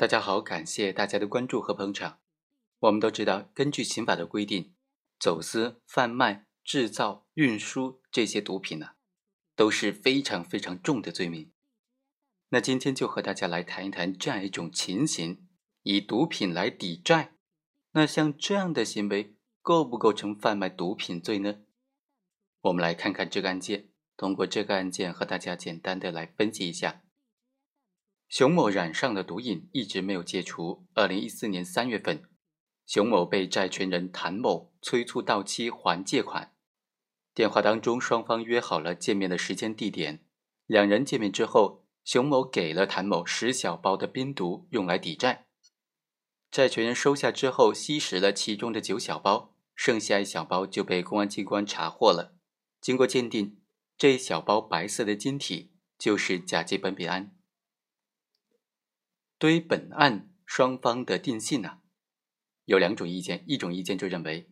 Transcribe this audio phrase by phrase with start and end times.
[0.00, 2.20] 大家好，感谢大家的关注和捧场。
[2.78, 4.72] 我们都知道，根据刑法的规定，
[5.18, 8.92] 走私、贩卖、制造、运输这些毒品呢，
[9.54, 11.52] 都是非常非常重的罪名。
[12.48, 15.46] 那今天就和大家来谈一谈这样一种情形：
[15.82, 17.34] 以毒品来抵债。
[17.92, 21.56] 那像这样的行为构不构成贩卖毒品罪呢？
[22.62, 27.02] 我们来看看这个案件，通过这个案件和大家简单的来分析一下。
[28.30, 30.86] 熊某染上的毒瘾，一直没有戒除。
[30.94, 32.22] 二零一四年三月份，
[32.86, 36.54] 熊某被债权人谭某催促到期还借款。
[37.34, 40.24] 电话当中，双方约好了见面的时间地点。
[40.66, 45.46] 两人见面之后，熊某给了谭某十小包的冰毒，用来抵债。
[46.52, 52.36] 债权人收下之后，吸食了其中的九小包，剩下一小包就被公安机关查获了。
[52.80, 53.58] 经过鉴定，
[53.98, 57.34] 这一小包白色的晶体就是甲基苯丙胺。
[59.40, 61.78] 对于本案双方的定性呢，
[62.66, 63.42] 有两种意见。
[63.46, 64.50] 一种意见就认为，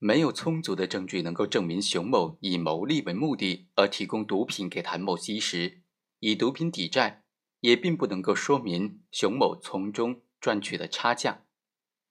[0.00, 5.84] 没有充足的证据能够证明熊某以牟利为目的而提供毒品给谭某吸食，
[6.18, 7.22] 以毒品抵债，
[7.60, 11.44] 也并不能够说明熊某从中赚取了差价，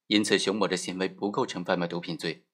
[0.06, 2.46] 因此熊某的行为不构成贩卖毒品罪。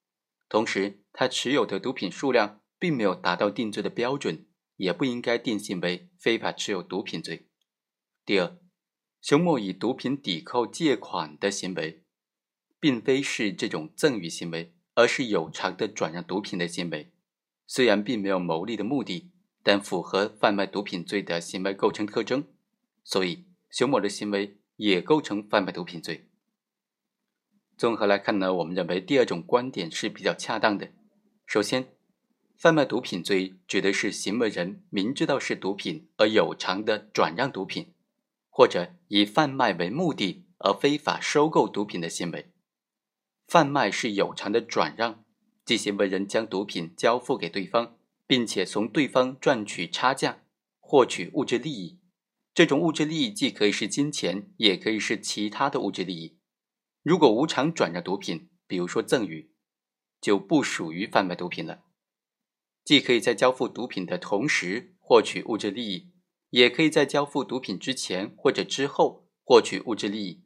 [0.48, 7.48] 同时，他持有的毒品数量并没有达到定罪的标准，也不应该定性为非法持有毒品罪。
[8.26, 8.58] 第二。
[9.24, 12.02] 熊某以毒品抵扣借款的行为，
[12.78, 17.10] 并非是这种赠与行为，而是有偿的转让毒品的行为。
[17.66, 19.30] 虽然并没有牟利的目的，
[19.62, 22.44] 但符合贩卖毒品罪的行为构成特征，
[23.02, 26.28] 所以熊某的行为也构成贩卖毒品罪。
[27.78, 30.92] 综合来看呢，我们认为第二种观点是比较恰当的。
[31.46, 31.88] 首先，
[32.58, 37.93] 贩卖毒品罪指的是行为人明知道是毒品而有偿的转让毒品。
[38.56, 42.52] 或者以贩卖为目的而非法收购毒品的行为，
[43.48, 45.24] 贩卖是有偿的转让，
[45.64, 47.98] 即行为人将毒品交付给对方，
[48.28, 50.44] 并且从对方赚取差价，
[50.78, 51.98] 获取物质利益。
[52.54, 56.38] 这种物质利益既可以是金钱，也可以是其他的物质利益。
[57.02, 59.50] 如果无偿转让毒品，比如说赠与，
[60.20, 61.82] 就不属于贩卖毒品了。
[62.84, 66.13] 既可以在交付毒品的同时获取物质利益。
[66.54, 70.44] 也可以在交付毒品之前或者之后获取物质利益，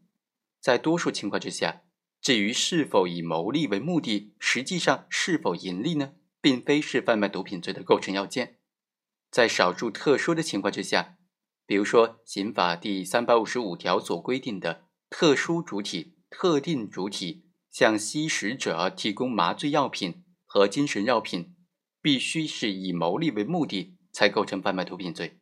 [0.59, 1.83] 在多数情况之下，
[2.23, 8.57] 至于是否以牟利为目的，实际上是否盈利呢，并非是贩卖毒品罪的构成要件。
[9.31, 11.19] 在少数特殊的情况之下，
[11.67, 21.55] 比如说刑法第三百五十五条所规定的特殊主体、特定主体向吸食者提供麻醉药品和精神药品，
[22.01, 25.38] 必须是以牟利为目的，才构成贩卖毒品罪。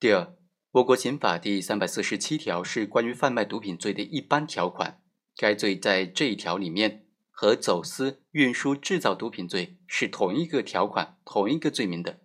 [0.00, 0.32] 第二，
[0.70, 5.02] 我国刑法第三百四十七条是关于贩卖毒品罪的一般条款，
[5.36, 12.20] 该罪在这一条里面和走私、运输、制造毒品罪是同一个条款、同一个罪名的，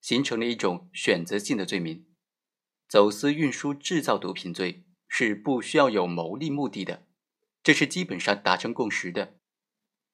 [0.00, 2.06] 形成了一种选择性的罪名。
[2.88, 7.08] 走私、运输、制造毒品罪是不需要有牟利目的的，
[7.60, 9.34] 这是基本上达成共识的。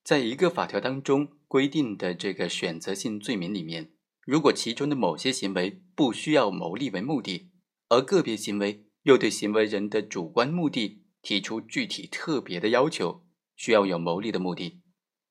[0.02, 3.91] 在一个法条当中规定的这个选择性罪名里面。
[4.25, 7.50] 如果其中的某些行为不需要牟利为目的，
[7.88, 14.81] 而个别行为又对行为人的主观目的提出具体特别的要求，需要有牟利的目的，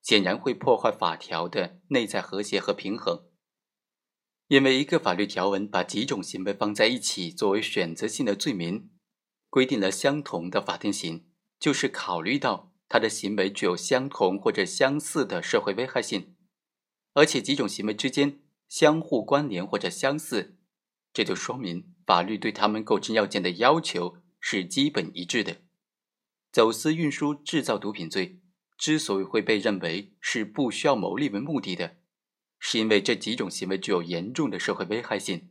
[0.01, 3.27] 显然会破坏法条的内在和谐和平衡。
[4.49, 8.89] 因为一个法律条文把几种行为放在一起作为选择性的罪名，
[9.49, 16.35] 规定了相同的法定刑，就是考虑到他的行为具有相同或者相似的社会危害性，
[17.13, 18.40] 而且几种行为之间。
[18.71, 20.55] 相互关联或者相似，
[21.11, 25.57] 这就说明法律对他们构成要件的要求是基本一致的。
[26.53, 28.39] 走私、运输、制造毒品罪
[28.77, 31.97] 之所以会被认为是不需要牟利为目的的，
[32.59, 35.49] 是因为这几种行为具有严重的社会危害性，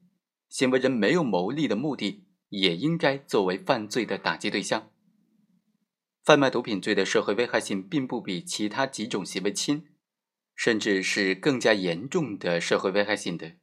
[0.49, 4.91] 行为人没有牟利的目的，也应该作为犯罪的打击对象。
[6.25, 9.85] 贩卖毒品罪的社会危害性并不比其他几种行为轻。
[10.61, 13.55] 甚至是更加严重的社会危害性的，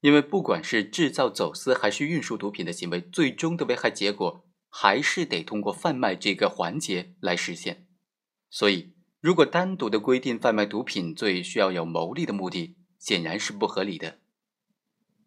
[0.00, 7.86] 因为不管是制造、走私还是运输毒品的行为，最终的危害结果还是得通过贩卖这个环节来实现。
[8.48, 14.20] 所以，如果单独的规定贩卖毒品罪需要有牟利的目的，显然是不合理的。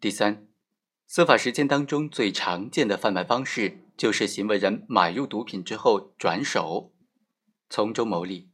[0.00, 0.48] 第三，
[1.06, 6.92] 司法实践当中最常见的贩卖方式就是行为人买入毒品之后转手，
[7.70, 8.50] 从中牟利。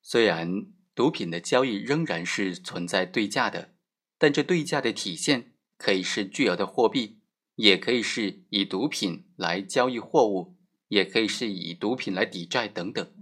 [0.00, 0.68] 虽然。
[0.96, 3.74] 毒品的交易仍然是存在对价的，
[4.16, 7.20] 但这对价的体现可以是巨额的货币，
[7.56, 10.56] 也可以是以毒品来交易货物，
[10.88, 13.12] 也可以是以毒品来抵债等等。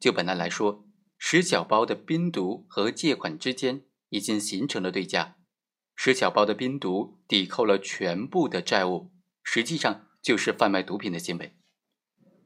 [0.00, 5.36] 就本案来说，石小包的冰毒和借款之间已经形成了对价，
[5.94, 9.12] 石小包的冰毒抵扣了全部的债务，
[9.44, 11.56] 实际上就是贩卖毒品的行为。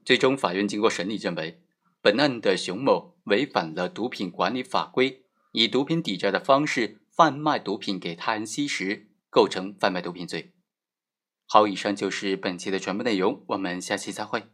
[0.04, 1.62] 最终，法院经过审理认为，
[2.00, 9.06] 本案的熊某违反了毒品管理法规，以毒品抵债的方式贩卖毒品给他人吸食。
[9.30, 10.54] 构成贩卖毒品罪。
[11.44, 14.44] 好，以上就是本期的全部内容，我们下期再会。